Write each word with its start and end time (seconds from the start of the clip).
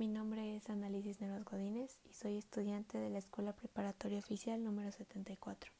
mi 0.00 0.08
nombre 0.08 0.56
es 0.56 0.70
Análisis 0.70 1.20
Neros 1.20 1.44
Godínez 1.44 1.98
y 2.08 2.14
soy 2.14 2.38
estudiante 2.38 2.96
de 2.96 3.10
la 3.10 3.18
Escuela 3.18 3.52
Preparatoria 3.52 4.20
Oficial 4.20 4.64
número 4.64 4.90
74. 4.90 5.70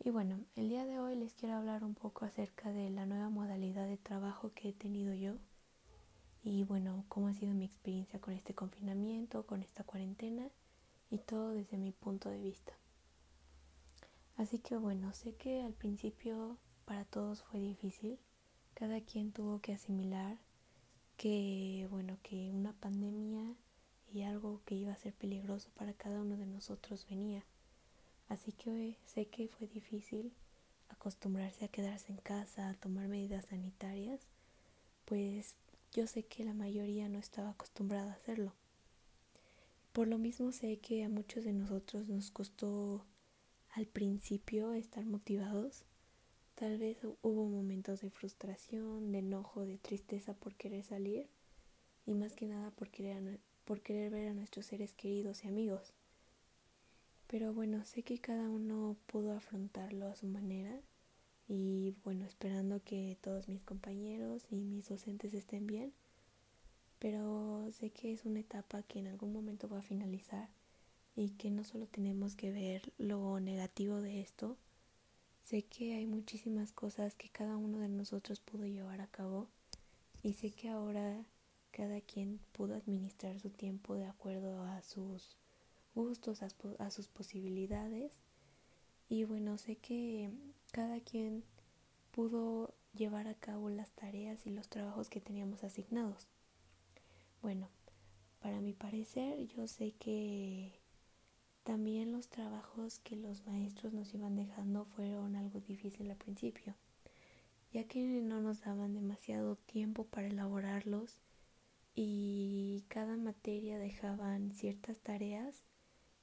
Y 0.00 0.10
bueno, 0.10 0.40
el 0.56 0.68
día 0.68 0.84
de 0.86 0.98
hoy 0.98 1.14
les 1.14 1.32
quiero 1.32 1.54
hablar 1.54 1.84
un 1.84 1.94
poco 1.94 2.24
acerca 2.24 2.72
de 2.72 2.90
la 2.90 3.06
nueva 3.06 3.28
modalidad 3.28 3.86
de 3.86 3.96
trabajo 3.96 4.50
que 4.56 4.70
he 4.70 4.72
tenido 4.72 5.14
yo 5.14 5.34
y 6.42 6.64
bueno, 6.64 7.04
cómo 7.08 7.28
ha 7.28 7.34
sido 7.34 7.54
mi 7.54 7.64
experiencia 7.64 8.20
con 8.20 8.34
este 8.34 8.54
confinamiento, 8.54 9.46
con 9.46 9.62
esta 9.62 9.84
cuarentena 9.84 10.48
y 11.08 11.18
todo 11.18 11.50
desde 11.50 11.78
mi 11.78 11.92
punto 11.92 12.28
de 12.28 12.42
vista. 12.42 12.72
Así 14.36 14.58
que 14.58 14.76
bueno, 14.76 15.12
sé 15.12 15.36
que 15.36 15.62
al 15.62 15.74
principio 15.74 16.58
para 16.86 17.04
todos 17.04 17.44
fue 17.44 17.60
difícil, 17.60 18.18
cada 18.74 19.00
quien 19.00 19.30
tuvo 19.30 19.60
que 19.60 19.74
asimilar 19.74 20.38
que 21.16 21.86
bueno, 21.90 22.18
que 22.22 22.50
una 22.50 22.72
pandemia 22.72 23.54
y 24.12 24.22
algo 24.22 24.60
que 24.64 24.74
iba 24.74 24.92
a 24.92 24.96
ser 24.96 25.14
peligroso 25.14 25.70
para 25.74 25.94
cada 25.94 26.20
uno 26.20 26.36
de 26.36 26.46
nosotros 26.46 27.06
venía. 27.08 27.44
Así 28.28 28.52
que 28.52 28.98
sé 29.04 29.26
que 29.26 29.48
fue 29.48 29.66
difícil 29.66 30.32
acostumbrarse 30.88 31.64
a 31.64 31.68
quedarse 31.68 32.12
en 32.12 32.18
casa, 32.18 32.68
a 32.68 32.74
tomar 32.74 33.08
medidas 33.08 33.46
sanitarias, 33.46 34.20
pues 35.04 35.56
yo 35.92 36.06
sé 36.06 36.24
que 36.24 36.44
la 36.44 36.54
mayoría 36.54 37.08
no 37.08 37.18
estaba 37.18 37.50
acostumbrada 37.50 38.12
a 38.12 38.14
hacerlo. 38.14 38.54
Por 39.92 40.08
lo 40.08 40.16
mismo 40.16 40.52
sé 40.52 40.78
que 40.78 41.04
a 41.04 41.08
muchos 41.08 41.44
de 41.44 41.52
nosotros 41.52 42.08
nos 42.08 42.30
costó 42.30 43.04
al 43.74 43.86
principio 43.86 44.72
estar 44.72 45.04
motivados 45.04 45.84
Tal 46.54 46.78
vez 46.78 46.98
hubo 47.22 47.46
momentos 47.46 48.00
de 48.00 48.10
frustración, 48.10 49.12
de 49.12 49.18
enojo, 49.18 49.64
de 49.64 49.78
tristeza 49.78 50.34
por 50.34 50.54
querer 50.54 50.84
salir 50.84 51.26
y 52.06 52.14
más 52.14 52.34
que 52.34 52.46
nada 52.46 52.70
por 52.70 52.90
querer, 52.90 53.40
por 53.64 53.80
querer 53.80 54.10
ver 54.10 54.28
a 54.28 54.34
nuestros 54.34 54.66
seres 54.66 54.92
queridos 54.94 55.44
y 55.44 55.48
amigos. 55.48 55.92
Pero 57.26 57.54
bueno, 57.54 57.84
sé 57.84 58.02
que 58.02 58.18
cada 58.18 58.48
uno 58.48 58.96
pudo 59.06 59.32
afrontarlo 59.32 60.06
a 60.06 60.16
su 60.16 60.26
manera 60.26 60.78
y 61.48 61.94
bueno, 62.04 62.26
esperando 62.26 62.82
que 62.84 63.16
todos 63.20 63.48
mis 63.48 63.62
compañeros 63.62 64.46
y 64.50 64.56
mis 64.56 64.88
docentes 64.88 65.34
estén 65.34 65.66
bien. 65.66 65.92
Pero 66.98 67.66
sé 67.72 67.90
que 67.90 68.12
es 68.12 68.24
una 68.24 68.40
etapa 68.40 68.82
que 68.82 68.98
en 69.00 69.08
algún 69.08 69.32
momento 69.32 69.68
va 69.68 69.78
a 69.78 69.82
finalizar 69.82 70.48
y 71.16 71.30
que 71.30 71.50
no 71.50 71.64
solo 71.64 71.86
tenemos 71.86 72.36
que 72.36 72.52
ver 72.52 72.92
lo 72.98 73.40
negativo 73.40 74.00
de 74.00 74.20
esto, 74.20 74.56
Sé 75.42 75.64
que 75.64 75.94
hay 75.94 76.06
muchísimas 76.06 76.72
cosas 76.72 77.16
que 77.16 77.28
cada 77.28 77.56
uno 77.56 77.80
de 77.80 77.88
nosotros 77.88 78.40
pudo 78.40 78.64
llevar 78.64 79.00
a 79.00 79.08
cabo 79.08 79.48
y 80.22 80.34
sé 80.34 80.52
que 80.52 80.68
ahora 80.68 81.26
cada 81.72 82.00
quien 82.00 82.38
pudo 82.52 82.76
administrar 82.76 83.40
su 83.40 83.50
tiempo 83.50 83.96
de 83.96 84.06
acuerdo 84.06 84.62
a 84.62 84.82
sus 84.82 85.36
gustos, 85.94 86.42
a, 86.42 86.90
sus 86.90 87.08
posibilidades 87.08 88.12
y 89.08 89.24
bueno, 89.24 89.58
sé 89.58 89.76
que 89.76 90.30
cada 90.70 91.00
quien 91.00 91.44
pudo 92.12 92.72
llevar 92.94 93.26
a 93.26 93.34
cabo 93.34 93.68
las 93.68 93.90
tareas 93.90 94.46
y 94.46 94.50
los 94.50 94.68
trabajos 94.68 95.10
que 95.10 95.20
teníamos 95.20 95.64
asignados. 95.64 96.28
Bueno, 97.42 97.68
para 98.38 98.60
mi 98.60 98.74
parecer 98.74 99.44
yo 99.48 99.66
sé 99.66 99.92
que 99.98 100.81
también 101.64 102.10
los 102.12 102.28
trabajos 102.28 102.98
que 102.98 103.16
los 103.16 103.46
maestros 103.46 103.92
nos 103.92 104.12
iban 104.14 104.34
dejando 104.34 104.84
fueron 104.96 105.36
algo 105.36 105.60
difícil 105.60 106.10
al 106.10 106.16
principio, 106.16 106.74
ya 107.72 107.84
que 107.84 108.00
no 108.20 108.40
nos 108.40 108.62
daban 108.62 108.94
demasiado 108.94 109.56
tiempo 109.56 110.04
para 110.04 110.26
elaborarlos 110.26 111.20
y 111.94 112.84
cada 112.88 113.16
materia 113.16 113.78
dejaban 113.78 114.52
ciertas 114.52 114.98
tareas 114.98 115.62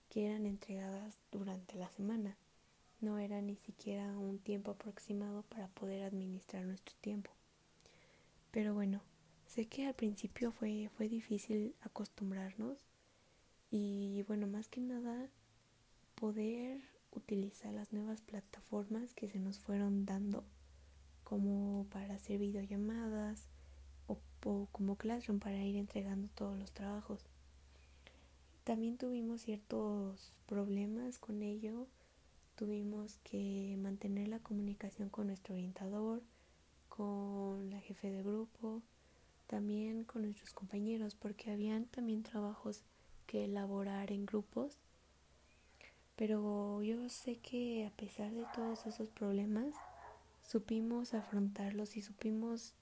que 0.09 0.25
eran 0.25 0.45
entregadas 0.45 1.19
durante 1.31 1.75
la 1.75 1.89
semana. 1.89 2.35
No 2.99 3.17
era 3.17 3.41
ni 3.41 3.55
siquiera 3.55 4.17
un 4.17 4.39
tiempo 4.39 4.71
aproximado 4.71 5.43
para 5.43 5.69
poder 5.69 6.03
administrar 6.03 6.65
nuestro 6.65 6.95
tiempo. 6.99 7.31
Pero 8.51 8.73
bueno, 8.73 9.01
sé 9.45 9.67
que 9.67 9.85
al 9.85 9.93
principio 9.93 10.51
fue, 10.51 10.89
fue 10.97 11.07
difícil 11.07 11.75
acostumbrarnos 11.81 12.88
y 13.71 14.23
bueno, 14.23 14.47
más 14.47 14.67
que 14.67 14.81
nada 14.81 15.29
poder 16.15 16.81
utilizar 17.11 17.73
las 17.73 17.93
nuevas 17.93 18.21
plataformas 18.21 19.13
que 19.13 19.29
se 19.29 19.39
nos 19.39 19.59
fueron 19.59 20.05
dando 20.05 20.43
como 21.23 21.85
para 21.91 22.15
hacer 22.15 22.39
videollamadas 22.39 23.47
o, 24.07 24.19
como 24.71 24.95
Classroom 24.95 25.39
para 25.39 25.63
ir 25.63 25.75
entregando 25.75 26.27
todos 26.29 26.57
los 26.57 26.71
trabajos. 26.71 27.25
También 28.63 28.97
tuvimos 28.97 29.41
ciertos 29.41 30.41
problemas 30.47 31.19
con 31.19 31.43
ello. 31.43 31.87
Tuvimos 32.55 33.17
que 33.23 33.77
mantener 33.79 34.27
la 34.27 34.39
comunicación 34.39 35.09
con 35.09 35.27
nuestro 35.27 35.53
orientador, 35.53 36.21
con 36.89 37.69
la 37.69 37.79
jefe 37.79 38.11
de 38.11 38.23
grupo, 38.23 38.81
también 39.47 40.03
con 40.03 40.23
nuestros 40.23 40.53
compañeros, 40.53 41.15
porque 41.15 41.51
habían 41.51 41.85
también 41.85 42.23
trabajos 42.23 42.83
que 43.29 43.45
elaborar 43.45 44.11
en 44.11 44.25
grupos. 44.25 44.79
Pero 46.15 46.81
yo 46.81 47.07
sé 47.09 47.37
que 47.37 47.85
a 47.85 47.91
pesar 47.91 48.31
de 48.31 48.43
todos 48.55 48.87
esos 48.87 49.09
problemas, 49.09 49.75
supimos 50.41 51.13
afrontarlos 51.13 51.95
y 51.95 52.01
supimos 52.01 52.73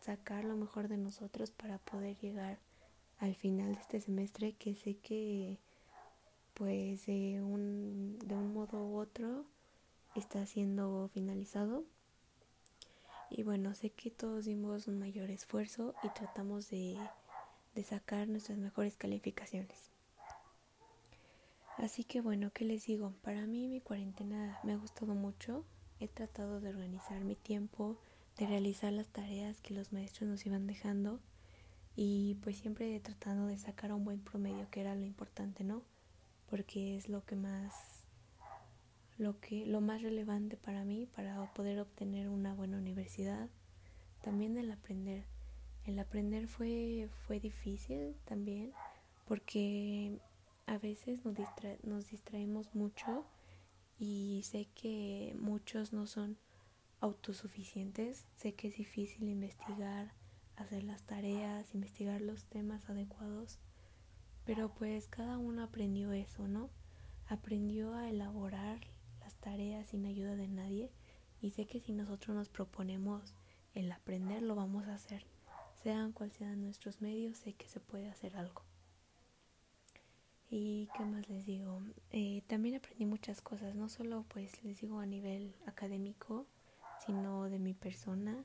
sacar 0.00 0.44
lo 0.44 0.56
mejor 0.56 0.88
de 0.88 0.96
nosotros 0.96 1.50
para 1.50 1.78
poder 1.78 2.16
llegar 2.16 2.58
al 3.18 3.34
final 3.34 3.74
de 3.74 3.80
este 3.80 4.00
semestre 4.00 4.54
que 4.54 4.74
sé 4.74 4.96
que 4.96 5.58
pues 6.54 7.06
de 7.06 7.42
un, 7.42 8.18
de 8.20 8.34
un 8.34 8.52
modo 8.54 8.82
u 8.82 8.98
otro 8.98 9.44
está 10.14 10.46
siendo 10.46 11.08
finalizado 11.12 11.84
y 13.30 13.42
bueno 13.42 13.74
sé 13.74 13.90
que 13.90 14.10
todos 14.10 14.44
dimos 14.44 14.88
un 14.88 14.98
mayor 14.98 15.30
esfuerzo 15.30 15.94
y 16.02 16.08
tratamos 16.10 16.70
de 16.70 16.98
de 17.74 17.82
sacar 17.82 18.28
nuestras 18.28 18.58
mejores 18.58 18.96
calificaciones. 18.96 19.90
Así 21.76 22.04
que 22.04 22.20
bueno, 22.20 22.50
¿qué 22.52 22.64
les 22.64 22.86
digo? 22.86 23.12
Para 23.22 23.46
mí 23.46 23.66
mi 23.66 23.80
cuarentena 23.80 24.58
me 24.62 24.72
ha 24.72 24.76
gustado 24.76 25.14
mucho. 25.14 25.64
He 25.98 26.08
tratado 26.08 26.60
de 26.60 26.68
organizar 26.68 27.24
mi 27.24 27.34
tiempo, 27.34 27.98
de 28.38 28.46
realizar 28.46 28.92
las 28.92 29.08
tareas 29.08 29.60
que 29.60 29.74
los 29.74 29.92
maestros 29.92 30.28
nos 30.28 30.46
iban 30.46 30.66
dejando 30.66 31.20
y 31.96 32.36
pues 32.42 32.58
siempre 32.58 32.98
tratando 33.00 33.46
de 33.46 33.58
sacar 33.58 33.92
un 33.92 34.04
buen 34.04 34.20
promedio, 34.20 34.68
que 34.70 34.80
era 34.80 34.94
lo 34.94 35.04
importante, 35.04 35.64
¿no? 35.64 35.82
Porque 36.48 36.96
es 36.96 37.08
lo 37.08 37.24
que 37.24 37.36
más 37.36 38.04
lo 39.16 39.38
que 39.40 39.64
lo 39.64 39.80
más 39.80 40.02
relevante 40.02 40.56
para 40.56 40.84
mí 40.84 41.06
para 41.14 41.52
poder 41.54 41.78
obtener 41.78 42.28
una 42.28 42.52
buena 42.54 42.78
universidad, 42.78 43.48
también 44.22 44.56
el 44.58 44.70
aprender 44.72 45.24
el 45.86 45.98
aprender 45.98 46.48
fue, 46.48 47.08
fue 47.26 47.40
difícil 47.40 48.16
también 48.24 48.72
porque 49.26 50.18
a 50.66 50.78
veces 50.78 51.24
nos, 51.24 51.36
nos 51.82 52.10
distraemos 52.10 52.74
mucho 52.74 53.24
y 53.98 54.42
sé 54.44 54.68
que 54.74 55.34
muchos 55.38 55.92
no 55.92 56.06
son 56.06 56.36
autosuficientes, 57.00 58.26
sé 58.36 58.54
que 58.54 58.68
es 58.68 58.76
difícil 58.76 59.28
investigar, 59.28 60.12
hacer 60.56 60.84
las 60.84 61.02
tareas, 61.02 61.74
investigar 61.74 62.20
los 62.20 62.44
temas 62.44 62.88
adecuados, 62.88 63.58
pero 64.44 64.74
pues 64.74 65.08
cada 65.08 65.38
uno 65.38 65.62
aprendió 65.62 66.12
eso, 66.12 66.48
¿no? 66.48 66.70
Aprendió 67.28 67.94
a 67.94 68.08
elaborar 68.08 68.80
las 69.20 69.34
tareas 69.36 69.88
sin 69.88 70.06
ayuda 70.06 70.36
de 70.36 70.48
nadie 70.48 70.90
y 71.40 71.50
sé 71.50 71.66
que 71.66 71.80
si 71.80 71.92
nosotros 71.92 72.36
nos 72.36 72.48
proponemos 72.48 73.34
el 73.74 73.90
aprender 73.92 74.42
lo 74.42 74.54
vamos 74.54 74.86
a 74.86 74.94
hacer 74.94 75.26
sean 75.84 76.12
cual 76.12 76.32
sean 76.32 76.62
nuestros 76.62 77.02
medios, 77.02 77.36
sé 77.36 77.52
que 77.52 77.68
se 77.68 77.78
puede 77.78 78.08
hacer 78.08 78.36
algo. 78.36 78.62
Y 80.50 80.88
qué 80.96 81.04
más 81.04 81.28
les 81.28 81.44
digo, 81.44 81.82
eh, 82.10 82.42
también 82.46 82.76
aprendí 82.76 83.04
muchas 83.04 83.42
cosas, 83.42 83.74
no 83.74 83.90
solo 83.90 84.24
pues 84.28 84.64
les 84.64 84.80
digo 84.80 85.00
a 85.00 85.06
nivel 85.06 85.54
académico, 85.66 86.46
sino 87.04 87.50
de 87.50 87.58
mi 87.58 87.74
persona. 87.74 88.44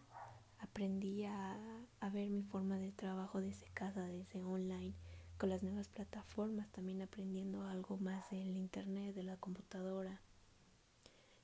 Aprendí 0.59 1.23
a, 1.23 1.57
a 2.01 2.09
ver 2.09 2.29
mi 2.29 2.43
forma 2.43 2.77
de 2.77 2.91
trabajo 2.91 3.39
desde 3.39 3.69
casa, 3.69 4.05
desde 4.05 4.43
online, 4.43 4.93
con 5.37 5.47
las 5.49 5.63
nuevas 5.63 5.87
plataformas, 5.87 6.69
también 6.73 7.01
aprendiendo 7.01 7.63
algo 7.63 7.97
más 7.97 8.29
del 8.31 8.57
internet, 8.57 9.15
de 9.15 9.23
la 9.23 9.37
computadora. 9.37 10.19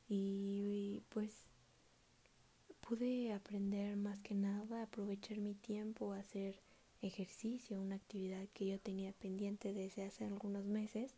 Y 0.09 1.03
pues 1.07 1.44
pude 2.87 3.33
aprender 3.33 3.97
más 3.97 4.19
que 4.19 4.35
nada, 4.35 4.83
aprovechar 4.83 5.39
mi 5.39 5.55
tiempo, 5.55 6.13
hacer 6.13 6.59
ejercicio, 7.01 7.81
una 7.81 7.95
actividad 7.95 8.47
que 8.53 8.67
yo 8.67 8.79
tenía 8.79 9.11
pendiente 9.11 9.73
desde 9.73 10.03
hace 10.03 10.25
algunos 10.25 10.65
meses, 10.65 11.15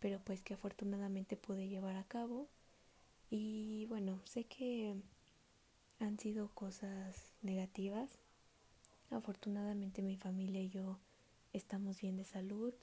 pero 0.00 0.20
pues 0.24 0.42
que 0.42 0.54
afortunadamente 0.54 1.36
pude 1.36 1.68
llevar 1.68 1.96
a 1.96 2.04
cabo. 2.04 2.48
Y 3.30 3.86
bueno, 3.86 4.20
sé 4.24 4.44
que 4.44 4.96
han 6.00 6.18
sido 6.18 6.48
cosas 6.54 7.32
negativas. 7.40 8.10
Afortunadamente 9.10 10.02
mi 10.02 10.16
familia 10.16 10.60
y 10.60 10.70
yo 10.70 10.98
estamos 11.52 12.00
bien 12.00 12.16
de 12.16 12.24
salud 12.24 12.74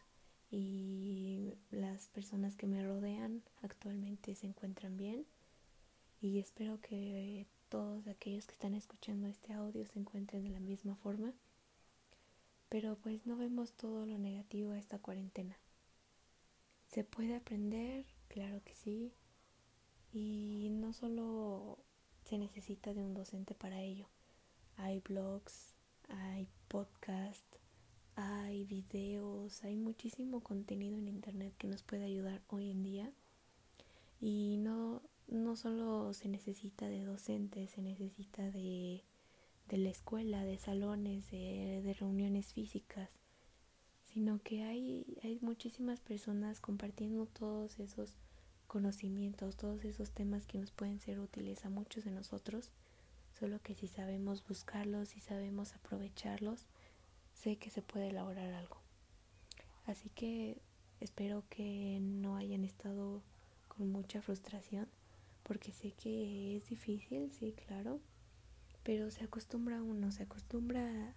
y 0.50 1.56
las 1.72 2.08
personas 2.08 2.56
que 2.56 2.68
me 2.68 2.84
rodean 2.86 3.42
actualmente 3.62 4.34
se 4.36 4.48
encuentran 4.48 4.96
bien 4.96 5.26
y 6.22 6.40
espero 6.40 6.80
que 6.80 7.48
todos 7.74 8.06
aquellos 8.06 8.46
que 8.46 8.54
están 8.54 8.75
escuchando 8.75 9.25
este 9.25 9.52
audio 9.52 9.84
se 9.88 9.98
encuentren 9.98 10.44
de 10.44 10.52
la 10.52 10.60
misma 10.60 10.96
forma. 10.98 11.34
Pero 12.70 12.98
pues 12.98 13.25
no 13.25 13.36
vemos 13.36 13.74
todo 13.74 14.06
lo 14.06 14.20
negativo 14.20 14.74
a 14.74 14.78
esta 14.78 15.00
cuarentena. 15.00 15.58
¿Se 16.90 17.04
puede 17.04 17.36
aprender? 17.36 18.06
Claro 18.28 18.62
que 18.64 18.75
sí. 18.75 19.12
Y 20.12 20.70
no 20.70 20.94
solo 20.94 21.80
se 22.25 22.38
necesita 22.38 22.94
de 22.94 23.02
un 23.02 23.16
docente 23.16 23.56
para 23.56 23.81
ello. 23.81 24.08
Hay 24.78 25.00
blogs, 25.00 25.74
hay 26.10 26.48
podcasts, 26.68 27.58
hay 28.16 28.66
videos, 28.66 29.64
hay 29.64 29.78
muchísimo 29.78 30.42
contenido 30.42 31.00
en 31.00 31.08
internet 31.08 31.56
que 31.58 31.66
nos 31.66 31.81
puede 31.81 32.04
ayudar 32.04 32.44
hoy 32.50 32.69
en 32.69 32.84
día. 32.84 33.12
Y 34.22 34.58
no, 34.58 35.02
no 35.28 35.56
solo 35.56 36.14
se 36.14 36.28
necesita 36.28 36.88
de 36.88 37.04
docentes, 37.04 37.72
se 37.72 37.81
necesita 37.81 38.50
de, 38.52 39.04
de 39.68 39.78
la 39.78 39.90
escuela, 39.90 40.44
de 40.44 40.58
salones, 40.58 41.30
de, 41.31 41.81
de, 41.84 41.94
reuniones 41.94 42.54
físicas, 42.54 43.10
sino 44.06 44.40
que 44.42 44.64
hay, 44.64 45.18
hay 45.24 45.40
muchísimas 45.42 46.00
personas 46.00 46.60
compartiendo 46.60 47.25
todos 47.25 47.80
esos 47.80 48.16
conocimientos, 48.68 49.56
todos 49.56 49.86
esos 49.86 50.12
temas 50.12 50.46
que 50.46 50.58
nos 50.58 50.72
pueden 50.72 51.00
ser 51.00 51.20
útiles 51.20 51.66
a 51.66 51.69
muchos 51.69 52.04
de 52.04 52.12
nosotros, 52.12 52.72
solo 53.40 53.62
que 53.62 53.76
si 53.76 53.88
sabemos 53.88 54.46
buscarlos, 54.48 55.10
si 55.10 55.19
sabemos 55.19 55.74
aprovecharlos, 55.76 56.68
sé 57.34 57.58
que 57.58 57.69
se 57.69 57.81
puede 57.81 58.10
elaborar 58.10 58.54
algo. 58.54 58.78
Así 59.86 60.10
que 60.10 60.58
espero 61.00 61.44
que 61.50 62.00
no 62.02 62.36
hayan 62.38 62.64
estado 62.64 63.22
con 63.68 63.92
mucha 63.92 64.22
frustración, 64.22 64.88
porque 65.44 65.72
sé 65.72 65.92
que 65.92 66.57
es 66.57 66.69
difícil, 66.69 67.31
sí, 67.31 67.54
claro, 67.68 68.00
pero 68.84 69.12
se 69.12 69.24
acostumbra 69.24 69.81
uno, 69.81 70.12
se 70.12 70.24
acostumbra 70.24 71.16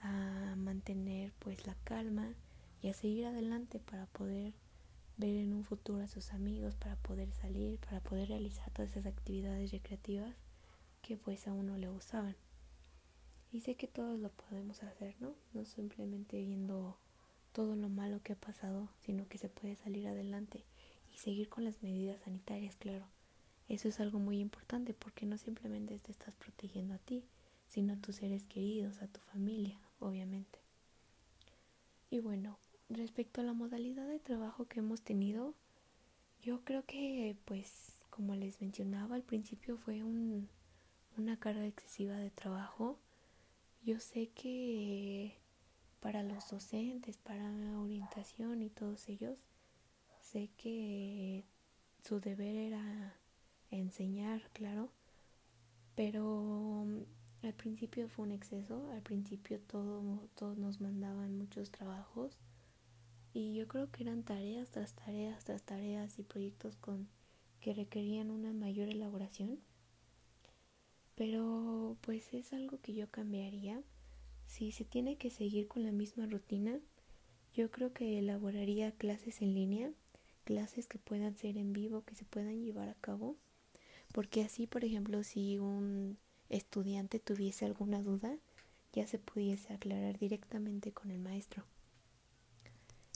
a 0.00 0.54
mantener 0.56 1.32
pues 1.38 1.66
la 1.66 1.74
calma 1.84 2.34
y 2.82 2.88
a 2.88 2.94
seguir 2.94 3.26
adelante 3.26 3.78
para 3.78 4.06
poder 4.06 4.52
ver 5.16 5.36
en 5.36 5.52
un 5.52 5.64
futuro 5.64 6.02
a 6.02 6.08
sus 6.08 6.32
amigos, 6.32 6.74
para 6.74 6.96
poder 6.96 7.32
salir, 7.32 7.78
para 7.78 8.00
poder 8.00 8.28
realizar 8.28 8.70
todas 8.72 8.90
esas 8.90 9.06
actividades 9.06 9.70
recreativas 9.70 10.34
que 11.02 11.16
pues 11.16 11.46
a 11.46 11.52
uno 11.52 11.76
le 11.76 11.88
gustaban. 11.88 12.36
Y 13.52 13.60
sé 13.60 13.76
que 13.76 13.86
todos 13.86 14.18
lo 14.18 14.30
podemos 14.30 14.82
hacer, 14.82 15.14
¿no? 15.20 15.34
No 15.52 15.64
simplemente 15.64 16.38
viendo 16.38 16.98
todo 17.52 17.76
lo 17.76 17.88
malo 17.88 18.20
que 18.22 18.32
ha 18.32 18.36
pasado, 18.36 18.88
sino 18.98 19.28
que 19.28 19.38
se 19.38 19.48
puede 19.48 19.76
salir 19.76 20.08
adelante 20.08 20.64
y 21.14 21.18
seguir 21.18 21.48
con 21.48 21.64
las 21.64 21.80
medidas 21.82 22.20
sanitarias, 22.22 22.74
claro. 22.76 23.06
Eso 23.68 23.88
es 23.88 24.00
algo 24.00 24.18
muy 24.18 24.40
importante 24.40 24.94
porque 24.94 25.26
no 25.26 25.38
simplemente 25.38 25.98
te 25.98 26.12
estás 26.12 26.34
protegiendo 26.34 26.94
a 26.94 26.98
ti, 26.98 27.24
sino 27.68 27.94
a 27.94 27.96
tus 27.96 28.16
seres 28.16 28.44
queridos, 28.44 29.00
a 29.02 29.06
tu 29.06 29.20
familia, 29.20 29.80
obviamente. 30.00 30.58
Y 32.10 32.20
bueno, 32.20 32.58
respecto 32.88 33.40
a 33.40 33.44
la 33.44 33.52
modalidad 33.54 34.06
de 34.06 34.18
trabajo 34.18 34.66
que 34.66 34.80
hemos 34.80 35.02
tenido, 35.02 35.54
yo 36.42 36.62
creo 36.64 36.84
que, 36.84 37.36
pues, 37.46 38.04
como 38.10 38.36
les 38.36 38.60
mencionaba 38.60 39.16
al 39.16 39.22
principio, 39.22 39.78
fue 39.78 40.02
un, 40.02 40.48
una 41.16 41.38
carga 41.38 41.66
excesiva 41.66 42.16
de 42.16 42.30
trabajo 42.30 42.98
yo 43.84 44.00
sé 44.00 44.28
que 44.28 45.36
para 46.00 46.22
los 46.22 46.48
docentes, 46.48 47.18
para 47.18 47.50
la 47.50 47.78
orientación 47.78 48.62
y 48.62 48.70
todos 48.70 49.10
ellos, 49.10 49.36
sé 50.22 50.48
que 50.56 51.44
su 52.02 52.18
deber 52.18 52.56
era 52.56 53.14
enseñar, 53.76 54.50
claro, 54.52 54.90
pero 55.94 56.84
mm, 56.86 57.46
al 57.46 57.54
principio 57.54 58.08
fue 58.08 58.26
un 58.26 58.32
exceso, 58.32 58.90
al 58.92 59.02
principio 59.02 59.60
todo, 59.60 60.28
todos 60.34 60.58
nos 60.58 60.80
mandaban 60.80 61.36
muchos 61.36 61.70
trabajos 61.70 62.38
y 63.32 63.54
yo 63.54 63.68
creo 63.68 63.90
que 63.90 64.04
eran 64.04 64.22
tareas 64.22 64.70
tras 64.70 64.94
tareas 64.94 65.44
tras 65.44 65.62
tareas 65.62 66.18
y 66.18 66.22
proyectos 66.22 66.76
con 66.76 67.08
que 67.60 67.74
requerían 67.74 68.30
una 68.30 68.52
mayor 68.52 68.88
elaboración 68.88 69.58
pero 71.14 71.96
pues 72.00 72.32
es 72.34 72.52
algo 72.52 72.80
que 72.80 72.94
yo 72.94 73.08
cambiaría. 73.08 73.82
Si 74.46 74.72
se 74.72 74.84
tiene 74.84 75.16
que 75.16 75.30
seguir 75.30 75.68
con 75.68 75.84
la 75.84 75.92
misma 75.92 76.26
rutina, 76.26 76.80
yo 77.52 77.70
creo 77.70 77.92
que 77.92 78.18
elaboraría 78.18 78.92
clases 78.92 79.40
en 79.40 79.54
línea, 79.54 79.92
clases 80.44 80.86
que 80.86 80.98
puedan 80.98 81.36
ser 81.36 81.56
en 81.56 81.72
vivo, 81.72 82.04
que 82.04 82.14
se 82.14 82.24
puedan 82.24 82.62
llevar 82.62 82.88
a 82.88 82.94
cabo, 82.94 83.36
porque 84.14 84.42
así, 84.42 84.68
por 84.68 84.84
ejemplo, 84.84 85.24
si 85.24 85.58
un 85.58 86.18
estudiante 86.48 87.18
tuviese 87.18 87.66
alguna 87.66 88.00
duda, 88.00 88.38
ya 88.92 89.08
se 89.08 89.18
pudiese 89.18 89.72
aclarar 89.72 90.20
directamente 90.20 90.92
con 90.92 91.10
el 91.10 91.18
maestro. 91.18 91.64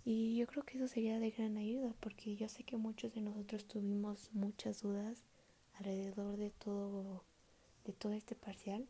Y 0.05 0.37
yo 0.37 0.49
creo 0.49 0.65
que 0.65 0.77
eso 0.77 0.89
sería 0.89 1.21
de 1.21 1.31
gran 1.31 1.57
ayuda, 1.57 1.95
porque 2.01 2.35
yo 2.35 2.49
sé 2.49 2.65
que 2.65 2.77
muchos 2.77 3.15
de 3.15 3.21
nosotros 3.21 3.65
tuvimos 3.69 4.31
muchas 4.33 4.83
dudas 4.83 5.23
alrededor 5.75 6.37
de 6.37 6.51
todo 6.51 7.23
de 7.85 7.93
todo 7.93 8.13
este 8.13 8.35
parcial 8.35 8.85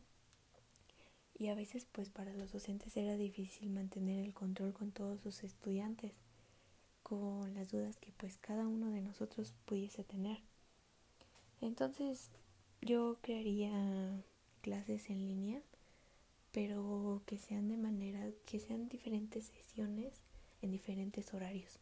y 1.37 1.49
a 1.49 1.55
veces 1.55 1.85
pues 1.91 2.09
para 2.09 2.33
los 2.33 2.51
docentes 2.51 2.97
era 2.97 3.15
difícil 3.17 3.69
mantener 3.69 4.25
el 4.25 4.33
control 4.33 4.73
con 4.73 4.91
todos 4.91 5.21
sus 5.21 5.43
estudiantes 5.43 6.11
con 7.03 7.53
las 7.53 7.69
dudas 7.69 7.97
que 7.97 8.11
pues 8.11 8.37
cada 8.37 8.67
uno 8.67 8.89
de 8.89 9.01
nosotros 9.01 9.53
pudiese 9.65 10.03
tener 10.03 10.41
entonces 11.61 12.31
yo 12.81 13.17
crearía 13.21 14.23
clases 14.61 15.09
en 15.09 15.27
línea 15.27 15.61
pero 16.51 17.21
que 17.25 17.37
sean 17.37 17.67
de 17.67 17.77
manera 17.77 18.31
que 18.45 18.59
sean 18.59 18.89
diferentes 18.89 19.45
sesiones 19.45 20.21
en 20.61 20.71
diferentes 20.71 21.33
horarios. 21.33 21.79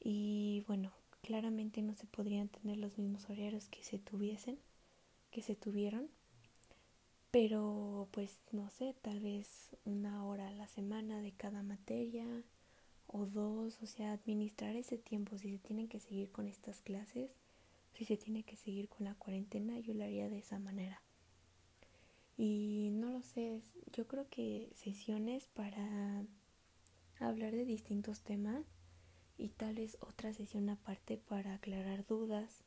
Y 0.00 0.64
bueno 0.66 0.92
claramente 1.22 1.82
no 1.82 1.94
se 1.94 2.06
podrían 2.06 2.48
tener 2.48 2.78
los 2.78 2.98
mismos 2.98 3.28
horarios 3.28 3.68
que 3.68 3.82
se 3.82 3.98
tuviesen 3.98 4.58
que 5.36 5.42
se 5.42 5.54
tuvieron, 5.54 6.08
pero 7.30 8.08
pues 8.12 8.40
no 8.52 8.70
sé, 8.70 8.94
tal 9.02 9.20
vez 9.20 9.76
una 9.84 10.24
hora 10.24 10.48
a 10.48 10.52
la 10.52 10.66
semana 10.66 11.20
de 11.20 11.32
cada 11.32 11.62
materia 11.62 12.24
o 13.06 13.26
dos, 13.26 13.82
o 13.82 13.86
sea, 13.86 14.12
administrar 14.12 14.76
ese 14.76 14.96
tiempo, 14.96 15.36
si 15.36 15.50
se 15.50 15.58
tienen 15.58 15.88
que 15.88 16.00
seguir 16.00 16.30
con 16.30 16.48
estas 16.48 16.80
clases, 16.80 17.36
si 17.96 18.04
se 18.04 18.16
tiene 18.16 18.42
que 18.42 18.56
seguir 18.56 18.88
con 18.88 19.04
la 19.04 19.14
cuarentena, 19.14 19.78
yo 19.80 19.94
lo 19.94 20.04
haría 20.04 20.28
de 20.28 20.38
esa 20.38 20.58
manera. 20.58 21.02
Y 22.36 22.90
no 22.92 23.10
lo 23.10 23.22
sé, 23.22 23.62
yo 23.92 24.06
creo 24.06 24.28
que 24.28 24.70
sesiones 24.74 25.46
para 25.46 26.24
hablar 27.18 27.52
de 27.52 27.64
distintos 27.64 28.20
temas 28.20 28.66
y 29.38 29.48
tal 29.48 29.76
vez 29.76 29.96
otra 30.00 30.34
sesión 30.34 30.68
aparte 30.68 31.16
para 31.16 31.54
aclarar 31.54 32.06
dudas 32.06 32.64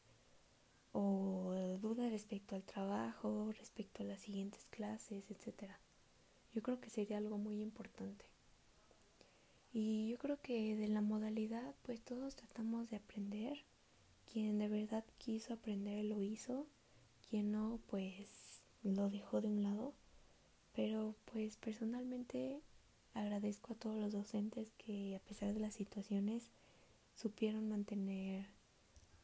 o 0.92 1.78
duda 1.80 2.10
respecto 2.10 2.56
al 2.56 2.64
trabajo, 2.64 3.52
respecto 3.52 4.02
a 4.02 4.08
las 4.08 4.22
siguientes 4.22 4.66
clases, 4.70 5.30
etc. 5.30 5.72
Yo 6.54 6.64
creo 6.64 6.80
que 6.80 6.90
sería 6.90 7.18
algo 7.18 7.38
muy 7.38 7.62
importante. 7.62 8.26
Y 9.72 10.10
yo 10.10 10.18
creo 10.18 10.42
que 10.42 10.76
de 10.76 10.88
la 10.88 11.02
modalidad, 11.02 11.76
pues 11.84 12.02
todos 12.02 12.36
tratamos 12.36 12.90
de 12.90 12.98
aprender. 12.98 13.60
Quien 14.32 14.60
de 14.60 14.68
verdad 14.68 15.04
quiso 15.18 15.54
aprender 15.54 16.06
lo 16.06 16.22
hizo, 16.22 16.68
quien 17.30 17.52
no, 17.52 17.80
pues 17.88 18.64
lo 18.84 19.10
dejó 19.10 19.42
de 19.42 19.48
un 19.48 19.64
lado. 19.64 19.94
Pero 20.74 21.16
pues 21.26 21.58
personalmente 21.58 22.62
agradezco 23.14 23.74
a 23.74 23.76
todos 23.76 23.98
los 23.98 24.14
docentes 24.14 24.72
que 24.78 25.16
a 25.16 25.20
pesar 25.20 25.54
de 25.54 25.60
las 25.60 25.74
situaciones 25.74 26.52
supieron 27.16 27.68
mantener 27.68 28.46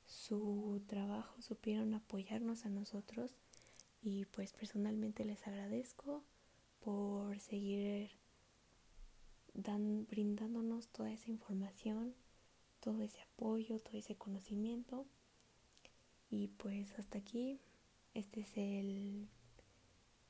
su 0.06 0.82
trabajo, 0.88 1.42
supieron 1.42 1.94
apoyarnos 1.94 2.66
a 2.66 2.70
nosotros 2.70 3.32
y 4.02 4.26
pues 4.26 4.54
personalmente 4.54 5.26
les 5.26 5.48
agradezco 5.48 6.24
por 6.80 7.40
seguir 7.40 8.12
brindándonos 9.54 10.90
toda 10.90 11.12
esa 11.12 11.32
información, 11.32 12.14
todo 12.86 13.02
ese 13.02 13.20
apoyo, 13.20 13.80
todo 13.80 13.98
ese 13.98 14.16
conocimiento. 14.16 15.08
Y 16.30 16.50
pues 16.50 16.98
hasta 17.00 17.18
aquí, 17.18 17.60
este 18.14 18.42
es 18.42 18.56
el 18.56 19.28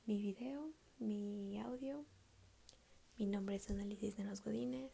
mi 0.05 0.21
video, 0.21 0.71
mi 0.97 1.59
audio. 1.59 2.05
Mi 3.17 3.25
nombre 3.25 3.55
es 3.55 3.69
Análisis 3.69 4.15
de 4.15 4.23
los 4.23 4.41
Godines 4.41 4.91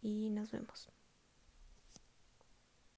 y 0.00 0.30
nos 0.30 0.50
vemos. 0.50 0.90